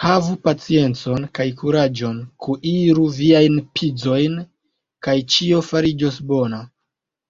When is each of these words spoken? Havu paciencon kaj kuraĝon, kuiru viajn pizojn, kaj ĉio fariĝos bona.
Havu 0.00 0.34
paciencon 0.48 1.22
kaj 1.38 1.46
kuraĝon, 1.60 2.18
kuiru 2.46 3.06
viajn 3.20 3.56
pizojn, 3.80 4.36
kaj 5.08 5.16
ĉio 5.36 5.64
fariĝos 5.72 6.20
bona. 6.34 6.60